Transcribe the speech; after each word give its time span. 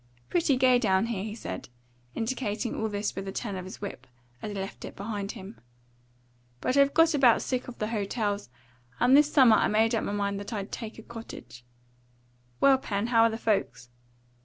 "Pretty 0.31 0.57
gay 0.57 0.79
down 0.79 1.05
here," 1.05 1.23
he 1.23 1.35
said, 1.35 1.69
indicating 2.15 2.73
all 2.73 2.89
this 2.89 3.15
with 3.15 3.27
a 3.27 3.31
turn 3.31 3.55
of 3.55 3.65
his 3.65 3.81
whip, 3.81 4.07
as 4.41 4.49
he 4.51 4.57
left 4.57 4.83
it 4.83 4.95
behind 4.95 5.33
him. 5.33 5.61
"But 6.59 6.75
I've 6.75 6.95
got 6.95 7.13
about 7.13 7.43
sick 7.43 7.67
of 7.67 7.79
hotels; 7.79 8.49
and 8.99 9.15
this 9.15 9.31
summer 9.31 9.57
I 9.57 9.67
made 9.67 9.93
up 9.93 10.03
my 10.03 10.11
mind 10.11 10.39
that 10.39 10.53
I'd 10.53 10.71
take 10.71 10.97
a 10.97 11.03
cottage. 11.03 11.63
Well, 12.59 12.79
Pen, 12.79 13.05
how 13.13 13.21
are 13.21 13.29
the 13.29 13.37
folks?" 13.37 13.89